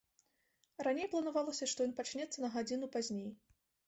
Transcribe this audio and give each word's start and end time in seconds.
Раней 0.85 1.07
планавалася, 1.11 1.67
што 1.73 1.85
ён 1.89 1.93
пачнецца 1.99 2.37
на 2.45 2.49
гадзіну 2.57 2.89
пазней. 2.97 3.29